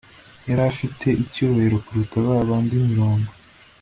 yari 0.47 0.61
afite 0.71 1.07
icyubahiro 1.23 1.77
kuruta 1.85 2.15
ba 2.25 2.35
bandi 2.49 2.73
mirongo 2.89 3.29